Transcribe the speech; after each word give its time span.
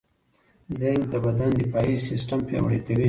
زېنک 0.77 1.03
د 1.11 1.13
بدن 1.25 1.49
دفاعي 1.59 1.95
سیستم 2.09 2.39
پیاوړی 2.47 2.79
کوي. 2.85 2.99